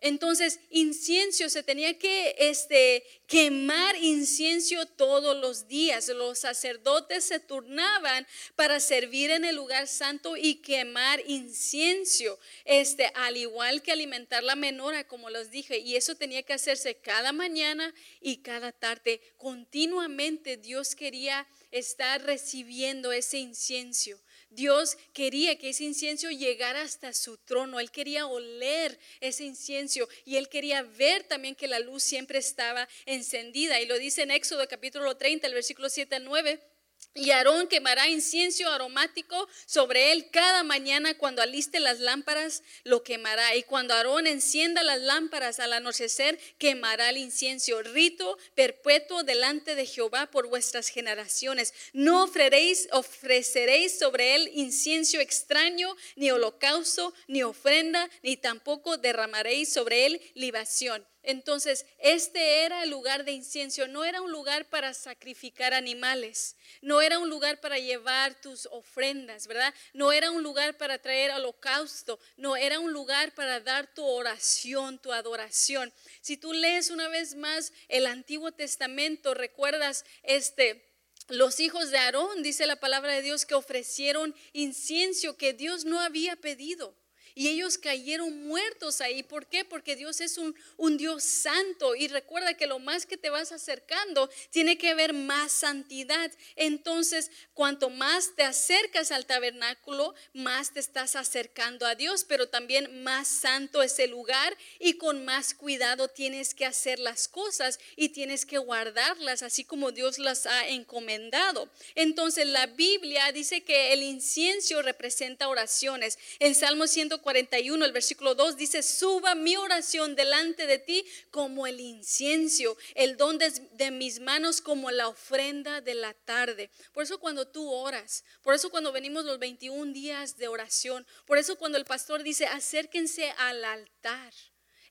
[0.00, 6.08] Entonces, incienso, se tenía que este, quemar incienso todos los días.
[6.08, 13.36] Los sacerdotes se turnaban para servir en el lugar santo y quemar incienso, este, al
[13.36, 15.78] igual que alimentar la menora, como les dije.
[15.78, 19.20] Y eso tenía que hacerse cada mañana y cada tarde.
[19.36, 24.18] Continuamente Dios quería estar recibiendo ese incienso.
[24.50, 27.80] Dios quería que ese incienso llegara hasta su trono.
[27.80, 32.88] Él quería oler ese incienso y él quería ver también que la luz siempre estaba
[33.06, 33.80] encendida.
[33.80, 36.69] Y lo dice en Éxodo capítulo 30, el versículo 7 al 9.
[37.12, 43.56] Y Aarón quemará incienso aromático sobre él cada mañana cuando aliste las lámparas, lo quemará.
[43.56, 47.82] Y cuando Aarón encienda las lámparas al anochecer, quemará el incienso.
[47.82, 51.74] Rito perpetuo delante de Jehová por vuestras generaciones.
[51.92, 60.06] No ofreceréis, ofreceréis sobre él incienso extraño, ni holocausto, ni ofrenda, ni tampoco derramaréis sobre
[60.06, 61.04] él libación.
[61.22, 67.02] Entonces, este era el lugar de incienso, no era un lugar para sacrificar animales, no
[67.02, 69.74] era un lugar para llevar tus ofrendas, ¿verdad?
[69.92, 74.98] No era un lugar para traer holocausto, no era un lugar para dar tu oración,
[74.98, 75.92] tu adoración.
[76.22, 80.86] Si tú lees una vez más el Antiguo Testamento, recuerdas este
[81.28, 86.00] los hijos de Aarón, dice la palabra de Dios, que ofrecieron incienso que Dios no
[86.00, 86.96] había pedido.
[87.40, 89.22] Y ellos cayeron muertos ahí.
[89.22, 89.64] ¿Por qué?
[89.64, 91.94] Porque Dios es un, un, Dios santo.
[91.94, 96.30] Y recuerda que lo más que te vas acercando tiene que haber más santidad.
[96.54, 102.26] Entonces, cuanto más te acercas al tabernáculo, más te estás acercando a Dios.
[102.28, 107.26] Pero también más santo es el lugar y con más cuidado tienes que hacer las
[107.26, 111.70] cosas y tienes que guardarlas así como Dios las ha encomendado.
[111.94, 116.18] Entonces, la Biblia dice que el incienso representa oraciones.
[116.38, 121.68] En Salmo 140 41, el versículo 2 dice, suba mi oración delante de ti como
[121.68, 126.70] el incienso, el don de, de mis manos como la ofrenda de la tarde.
[126.92, 131.38] Por eso cuando tú oras, por eso cuando venimos los 21 días de oración, por
[131.38, 134.32] eso cuando el pastor dice, acérquense al altar.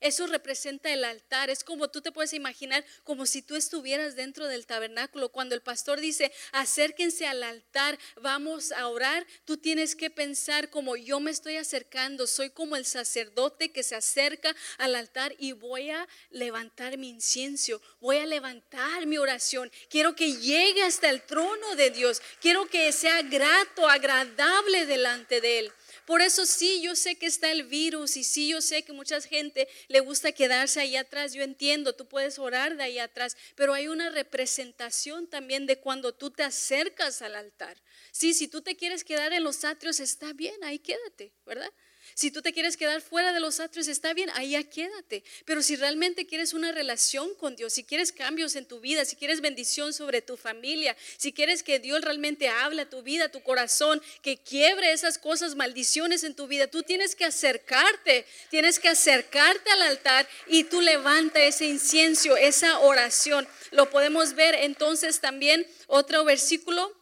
[0.00, 1.50] Eso representa el altar.
[1.50, 5.28] Es como tú te puedes imaginar, como si tú estuvieras dentro del tabernáculo.
[5.28, 10.96] Cuando el pastor dice, acérquense al altar, vamos a orar, tú tienes que pensar como
[10.96, 12.26] yo me estoy acercando.
[12.26, 17.80] Soy como el sacerdote que se acerca al altar y voy a levantar mi incienso,
[18.00, 19.70] voy a levantar mi oración.
[19.88, 22.22] Quiero que llegue hasta el trono de Dios.
[22.40, 25.72] Quiero que sea grato, agradable delante de Él.
[26.10, 29.20] Por eso sí, yo sé que está el virus y sí, yo sé que mucha
[29.20, 31.34] gente le gusta quedarse ahí atrás.
[31.34, 36.12] Yo entiendo, tú puedes orar de ahí atrás, pero hay una representación también de cuando
[36.12, 37.80] tú te acercas al altar.
[38.10, 41.72] Sí, si tú te quieres quedar en los atrios, está bien, ahí quédate, ¿verdad?
[42.20, 45.24] Si tú te quieres quedar fuera de los atrios, está bien, ahí ya quédate.
[45.46, 49.16] Pero si realmente quieres una relación con Dios, si quieres cambios en tu vida, si
[49.16, 53.28] quieres bendición sobre tu familia, si quieres que Dios realmente hable a tu vida, a
[53.30, 58.78] tu corazón, que quiebre esas cosas, maldiciones en tu vida, tú tienes que acercarte, tienes
[58.78, 63.48] que acercarte al altar y tú levanta ese incienso, esa oración.
[63.70, 66.99] Lo podemos ver entonces también otro versículo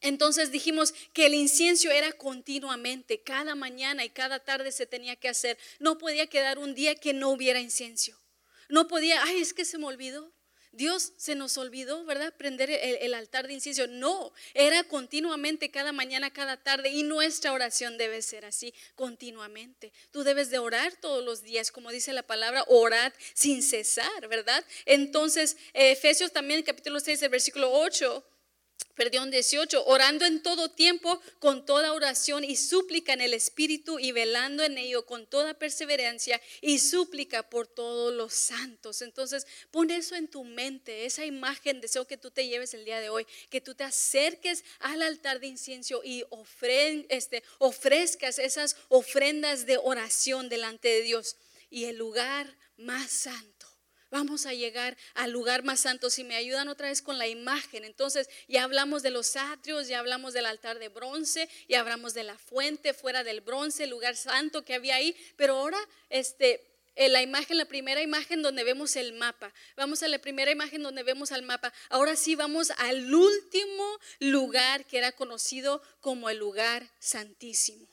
[0.00, 5.28] entonces dijimos que el incienso era continuamente, cada mañana y cada tarde se tenía que
[5.28, 5.58] hacer.
[5.80, 8.12] No podía quedar un día que no hubiera incienso.
[8.68, 10.32] No podía, ay, es que se me olvidó.
[10.70, 12.32] Dios se nos olvidó, ¿verdad?
[12.36, 13.86] Prender el, altar de incienso.
[13.88, 16.90] No, era continuamente, cada mañana, cada tarde.
[16.90, 19.92] Y nuestra oración debe ser así, continuamente.
[20.12, 24.64] Tú debes de orar todos los días, como dice la palabra, orad sin cesar, ¿verdad?
[24.84, 28.24] Entonces, Efesios también, capítulo 6, el versículo 8
[28.98, 34.10] perdón, 18, orando en todo tiempo con toda oración y súplica en el Espíritu y
[34.10, 39.00] velando en ello con toda perseverancia y súplica por todos los santos.
[39.02, 43.00] Entonces, pon eso en tu mente, esa imagen, deseo que tú te lleves el día
[43.00, 46.24] de hoy, que tú te acerques al altar de incienso y
[47.08, 51.36] este, ofrezcas esas ofrendas de oración delante de Dios.
[51.70, 53.57] Y el lugar más santo
[54.10, 56.08] Vamos a llegar al lugar más santo.
[56.08, 57.84] Si me ayudan otra vez con la imagen.
[57.84, 62.22] Entonces, ya hablamos de los atrios, ya hablamos del altar de bronce, ya hablamos de
[62.22, 65.14] la fuente fuera del bronce, el lugar santo que había ahí.
[65.36, 69.54] Pero ahora, este, la imagen, la primera imagen donde vemos el mapa.
[69.76, 71.72] Vamos a la primera imagen donde vemos al mapa.
[71.90, 77.86] Ahora sí vamos al último lugar que era conocido como el lugar santísimo.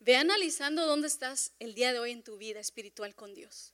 [0.00, 3.71] Ve analizando dónde estás el día de hoy en tu vida espiritual con Dios.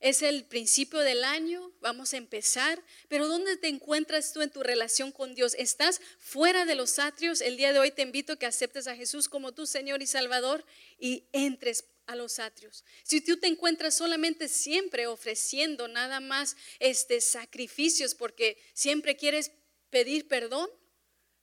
[0.00, 4.62] Es el principio del año, vamos a empezar, pero ¿dónde te encuentras tú en tu
[4.62, 5.56] relación con Dios?
[5.58, 7.40] ¿Estás fuera de los atrios?
[7.40, 10.06] El día de hoy te invito a que aceptes a Jesús como tu Señor y
[10.06, 10.64] Salvador
[11.00, 12.84] y entres a los atrios.
[13.02, 19.50] Si tú te encuentras solamente siempre ofreciendo nada más este sacrificios porque siempre quieres
[19.90, 20.70] pedir perdón,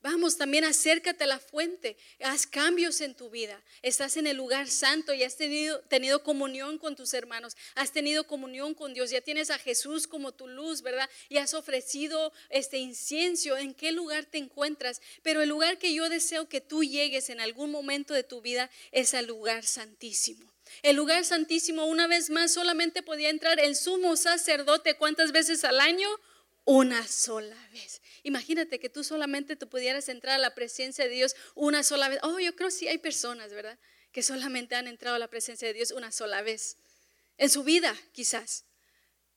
[0.05, 3.59] Vamos, también acércate a la fuente, haz cambios en tu vida.
[3.81, 8.27] Estás en el lugar santo y has tenido, tenido comunión con tus hermanos, has tenido
[8.27, 11.09] comunión con Dios, ya tienes a Jesús como tu luz, ¿verdad?
[11.27, 13.57] Y has ofrecido este incienso.
[13.57, 15.01] ¿En qué lugar te encuentras?
[15.23, 18.69] Pero el lugar que yo deseo que tú llegues en algún momento de tu vida
[18.91, 20.53] es al lugar santísimo.
[20.83, 24.97] El lugar santísimo, una vez más, solamente podía entrar el sumo sacerdote.
[24.97, 26.07] ¿Cuántas veces al año?
[26.63, 28.01] Una sola vez.
[28.25, 32.17] Imagínate que tú solamente te pudieras entrar a la presencia de Dios una sola vez.
[32.23, 33.77] Oh, yo creo que sí hay personas, ¿verdad?
[34.11, 36.77] Que solamente han entrado a la presencia de Dios una sola vez.
[37.37, 38.65] En su vida, quizás.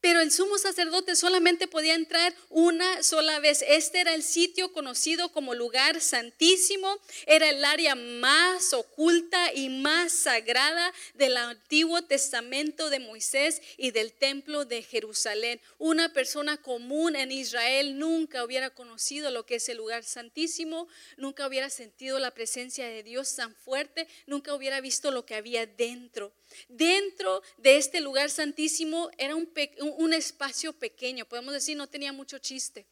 [0.01, 3.65] Pero el sumo sacerdote solamente podía entrar una sola vez.
[3.67, 7.01] Este era el sitio conocido como lugar santísimo.
[7.27, 14.13] Era el área más oculta y más sagrada del Antiguo Testamento de Moisés y del
[14.13, 15.61] templo de Jerusalén.
[15.79, 21.47] Una persona común en Israel nunca hubiera conocido lo que es el lugar santísimo, nunca
[21.47, 26.33] hubiera sentido la presencia de Dios tan fuerte, nunca hubiera visto lo que había dentro.
[26.69, 29.51] Dentro de este lugar santísimo era un,
[29.97, 32.87] un espacio pequeño, podemos decir, no tenía mucho chiste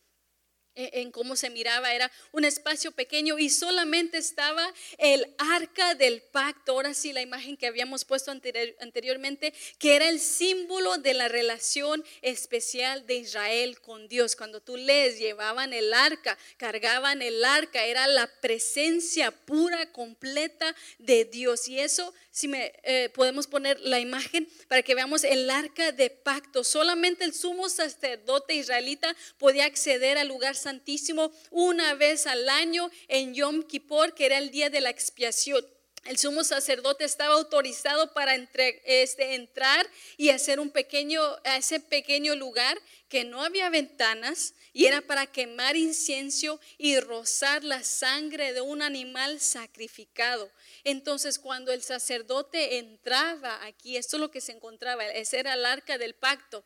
[0.77, 6.73] en cómo se miraba, era un espacio pequeño y solamente estaba el arca del pacto,
[6.73, 12.05] ahora sí la imagen que habíamos puesto anteriormente, que era el símbolo de la relación
[12.21, 14.37] especial de Israel con Dios.
[14.37, 21.25] Cuando tú lees, llevaban el arca, cargaban el arca, era la presencia pura, completa de
[21.25, 21.69] Dios.
[21.69, 26.11] Y eso, si me eh, podemos poner la imagen para que veamos el arca de
[26.11, 32.91] pacto, solamente el sumo sacerdote israelita podía acceder al lugar Santísimo una vez al año
[33.09, 35.67] en Yom Kippur, que era el día de la expiación.
[36.05, 42.79] El sumo sacerdote estaba autorizado para este, entrar y hacer un pequeño, ese pequeño lugar
[43.09, 48.83] que no había ventanas y era para quemar incienso y rozar la sangre de un
[48.83, 50.53] animal sacrificado.
[50.85, 55.65] Entonces cuando el sacerdote entraba aquí, esto es lo que se encontraba, ese era el
[55.65, 56.63] arca del pacto.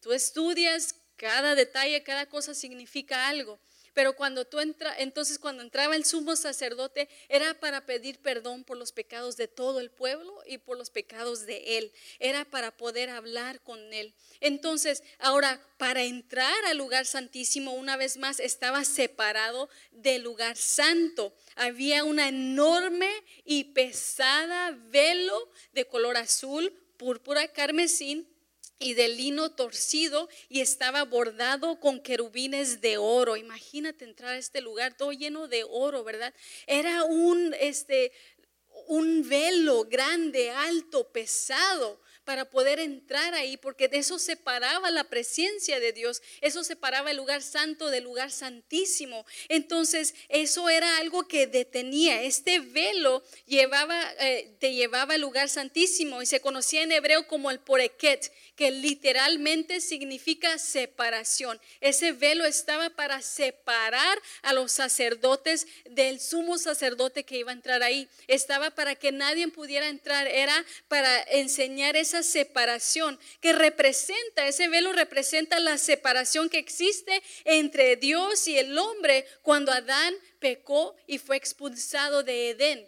[0.00, 3.60] Tú estudias cada detalle, cada cosa significa algo.
[3.94, 8.76] Pero cuando tú entras, entonces cuando entraba el sumo sacerdote era para pedir perdón por
[8.76, 11.92] los pecados de todo el pueblo y por los pecados de él.
[12.18, 14.14] Era para poder hablar con él.
[14.40, 21.34] Entonces, ahora para entrar al lugar santísimo una vez más estaba separado del lugar santo.
[21.54, 23.10] Había una enorme
[23.44, 28.31] y pesada velo de color azul, púrpura, carmesín
[28.82, 33.36] y de lino torcido y estaba bordado con querubines de oro.
[33.36, 36.34] Imagínate entrar a este lugar todo lleno de oro, ¿verdad?
[36.66, 38.12] Era un este
[38.88, 45.80] un velo grande, alto, pesado para poder entrar ahí, porque de eso separaba la presencia
[45.80, 49.26] de Dios, eso separaba el lugar santo del lugar santísimo.
[49.48, 52.22] Entonces, eso era algo que detenía.
[52.22, 57.50] Este velo llevaba, eh, te llevaba al lugar santísimo y se conocía en hebreo como
[57.50, 61.60] el poreket, que literalmente significa separación.
[61.80, 67.82] Ese velo estaba para separar a los sacerdotes del sumo sacerdote que iba a entrar
[67.82, 68.08] ahí.
[68.28, 74.92] Estaba para que nadie pudiera entrar, era para enseñar esa separación que representa, ese velo
[74.92, 81.36] representa la separación que existe entre Dios y el hombre cuando Adán pecó y fue
[81.36, 82.86] expulsado de Edén.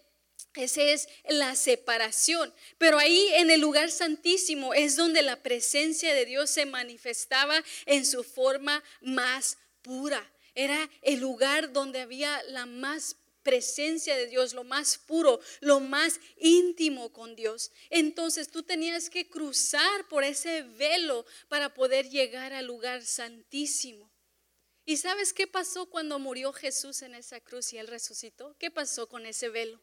[0.55, 2.53] Esa es la separación.
[2.77, 8.05] Pero ahí en el lugar santísimo es donde la presencia de Dios se manifestaba en
[8.05, 10.31] su forma más pura.
[10.55, 16.19] Era el lugar donde había la más presencia de Dios, lo más puro, lo más
[16.37, 17.71] íntimo con Dios.
[17.91, 24.11] Entonces tú tenías que cruzar por ese velo para poder llegar al lugar santísimo.
[24.85, 28.57] ¿Y sabes qué pasó cuando murió Jesús en esa cruz y él resucitó?
[28.59, 29.81] ¿Qué pasó con ese velo?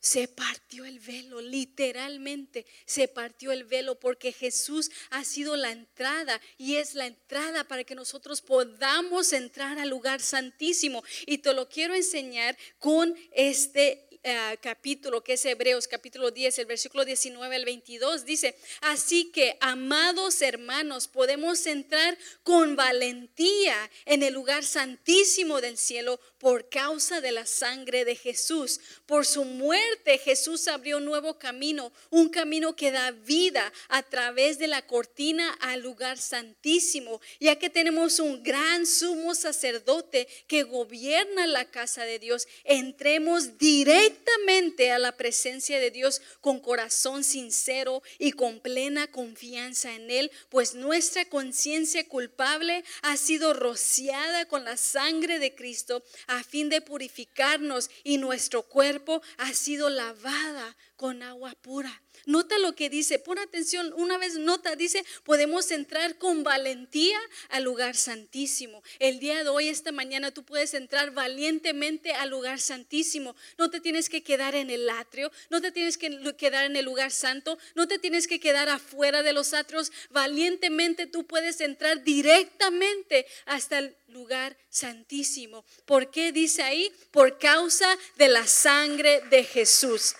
[0.00, 6.40] Se partió el velo, literalmente se partió el velo porque Jesús ha sido la entrada
[6.58, 11.02] y es la entrada para que nosotros podamos entrar al lugar santísimo.
[11.26, 16.66] Y te lo quiero enseñar con este eh, capítulo, que es Hebreos capítulo 10, el
[16.66, 24.34] versículo 19 al 22, dice, así que, amados hermanos, podemos entrar con valentía en el
[24.34, 28.80] lugar santísimo del cielo por causa de la sangre de Jesús.
[29.06, 34.58] Por su muerte Jesús abrió un nuevo camino, un camino que da vida a través
[34.58, 41.46] de la cortina al lugar santísimo, ya que tenemos un gran sumo sacerdote que gobierna
[41.46, 42.48] la casa de Dios.
[42.64, 49.94] Entremos directamente directamente a la presencia de Dios con corazón sincero y con plena confianza
[49.94, 56.42] en Él, pues nuestra conciencia culpable ha sido rociada con la sangre de Cristo a
[56.42, 62.02] fin de purificarnos y nuestro cuerpo ha sido lavada con agua pura.
[62.26, 67.18] Nota lo que dice, pon atención, una vez nota, dice, podemos entrar con valentía
[67.50, 68.82] al lugar santísimo.
[68.98, 73.36] El día de hoy, esta mañana, tú puedes entrar valientemente al lugar santísimo.
[73.58, 76.84] No te tienes que quedar en el atrio, no te tienes que quedar en el
[76.84, 79.92] lugar santo, no te tienes que quedar afuera de los atrios.
[80.10, 85.64] Valientemente tú puedes entrar directamente hasta el lugar santísimo.
[85.84, 86.92] ¿Por qué dice ahí?
[87.12, 90.16] Por causa de la sangre de Jesús.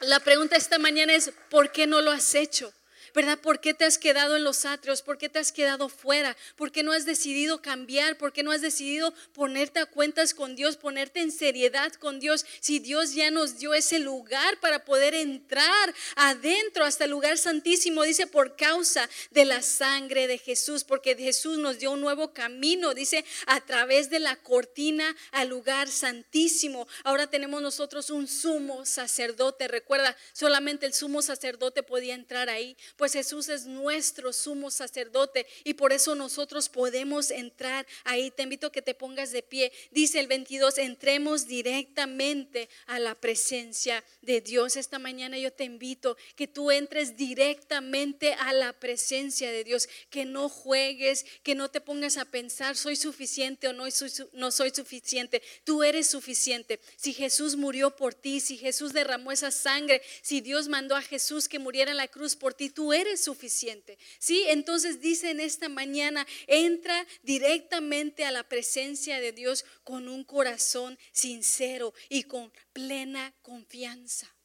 [0.00, 2.72] La pregunta esta mañana es, ¿por qué no lo has hecho?
[3.18, 3.40] ¿Verdad?
[3.40, 5.02] ¿Por qué te has quedado en los atrios?
[5.02, 6.36] ¿Por qué te has quedado fuera?
[6.54, 8.16] ¿Por qué no has decidido cambiar?
[8.16, 12.46] ¿Por qué no has decidido ponerte a cuentas con Dios, ponerte en seriedad con Dios?
[12.60, 18.04] Si Dios ya nos dio ese lugar para poder entrar adentro hasta el lugar santísimo,
[18.04, 22.94] dice por causa de la sangre de Jesús, porque Jesús nos dio un nuevo camino,
[22.94, 26.86] dice a través de la cortina al lugar santísimo.
[27.02, 29.66] Ahora tenemos nosotros un sumo sacerdote.
[29.66, 35.74] Recuerda, solamente el sumo sacerdote podía entrar ahí pues Jesús es nuestro sumo sacerdote y
[35.74, 38.30] por eso nosotros podemos entrar ahí.
[38.30, 39.72] Te invito a que te pongas de pie.
[39.90, 44.76] Dice el 22, entremos directamente a la presencia de Dios.
[44.76, 50.24] Esta mañana yo te invito que tú entres directamente a la presencia de Dios, que
[50.24, 54.70] no juegues, que no te pongas a pensar, soy suficiente o no soy, no soy
[54.70, 55.42] suficiente.
[55.64, 56.80] Tú eres suficiente.
[56.96, 61.48] Si Jesús murió por ti, si Jesús derramó esa sangre, si Dios mandó a Jesús
[61.48, 63.98] que muriera en la cruz por ti, tú eres suficiente.
[64.18, 64.44] ¿Sí?
[64.48, 70.98] Entonces dice en esta mañana, entra directamente a la presencia de Dios con un corazón
[71.12, 74.37] sincero y con plena confianza.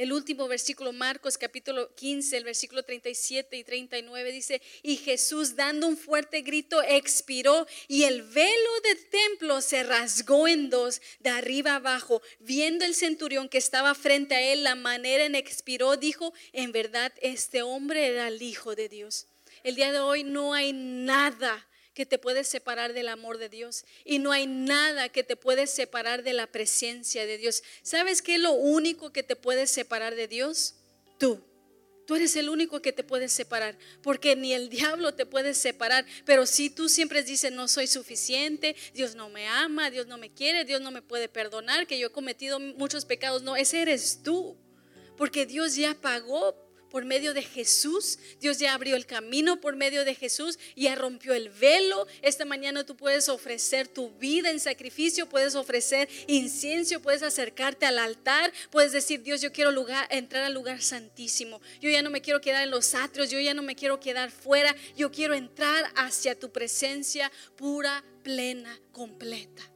[0.00, 5.86] El último versículo, Marcos capítulo 15, el versículo 37 y 39 dice, y Jesús dando
[5.86, 11.74] un fuerte grito expiró y el velo del templo se rasgó en dos de arriba
[11.74, 12.22] abajo.
[12.38, 17.12] Viendo el centurión que estaba frente a él la manera en expiró, dijo, en verdad
[17.20, 19.26] este hombre era el Hijo de Dios.
[19.64, 23.84] El día de hoy no hay nada que te puede separar del amor de Dios
[24.04, 27.62] y no hay nada que te puede separar de la presencia de Dios.
[27.82, 30.76] ¿Sabes qué es lo único que te puede separar de Dios?
[31.18, 31.44] Tú.
[32.06, 36.04] Tú eres el único que te puede separar, porque ni el diablo te puede separar.
[36.24, 40.32] Pero si tú siempre dices, no soy suficiente, Dios no me ama, Dios no me
[40.32, 44.24] quiere, Dios no me puede perdonar, que yo he cometido muchos pecados, no, ese eres
[44.24, 44.56] tú.
[45.16, 48.18] Porque Dios ya pagó por medio de Jesús.
[48.40, 52.06] Dios ya abrió el camino por medio de Jesús, ya rompió el velo.
[52.22, 57.98] Esta mañana tú puedes ofrecer tu vida en sacrificio, puedes ofrecer incienso, puedes acercarte al
[57.98, 59.70] altar, puedes decir, Dios, yo quiero
[60.10, 61.60] entrar al lugar santísimo.
[61.80, 64.30] Yo ya no me quiero quedar en los atrios, yo ya no me quiero quedar
[64.30, 69.69] fuera, yo quiero entrar hacia tu presencia pura, plena, completa.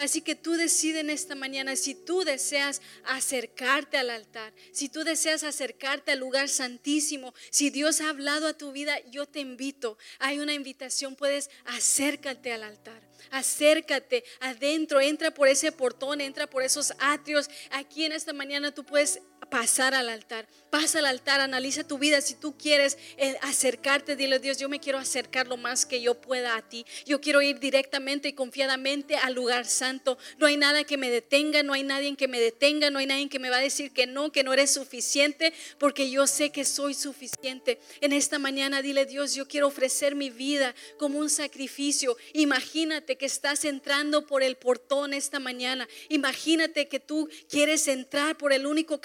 [0.00, 5.04] Así que tú decides en esta mañana si tú deseas acercarte al altar, si tú
[5.04, 9.98] deseas acercarte al lugar santísimo, si Dios ha hablado a tu vida, yo te invito.
[10.18, 13.06] Hay una invitación, puedes acércate al altar.
[13.30, 17.50] Acércate adentro, entra por ese portón, entra por esos atrios.
[17.70, 19.20] Aquí en esta mañana tú puedes
[19.50, 20.46] pasar al altar.
[20.70, 22.20] Pasa al altar, analiza tu vida.
[22.20, 26.14] Si tú quieres eh, acercarte, dile Dios, yo me quiero acercar lo más que yo
[26.14, 26.86] pueda a ti.
[27.04, 30.16] Yo quiero ir directamente y confiadamente al lugar santo.
[30.38, 33.28] No hay nada que me detenga, no hay nadie que me detenga, no hay nadie
[33.28, 36.64] que me va a decir que no, que no eres suficiente, porque yo sé que
[36.64, 37.80] soy suficiente.
[38.00, 42.16] En esta mañana dile, Dios, yo quiero ofrecer mi vida como un sacrificio.
[42.32, 45.88] Imagínate que estás entrando por el portón esta mañana.
[46.08, 49.00] Imagínate que tú quieres entrar por el único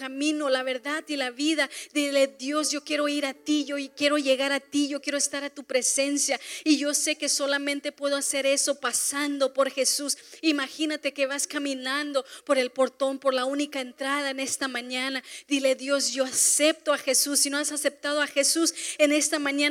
[0.50, 1.70] la verdad y la vida.
[1.94, 5.44] Dile, Dios, yo quiero ir a ti, yo quiero llegar a ti, yo quiero estar
[5.44, 6.40] a tu presencia.
[6.64, 10.18] Y yo sé que solamente puedo hacer eso pasando por Jesús.
[10.42, 15.24] Imagínate que vas caminando por el portón, por la única entrada en esta mañana.
[15.48, 17.40] Dile, Dios, yo acepto a Jesús.
[17.40, 19.66] Si no has aceptado a Jesús en esta mañana,